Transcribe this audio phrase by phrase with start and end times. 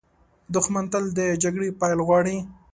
[0.53, 2.37] دښمن تل د جګړې پیل غواړي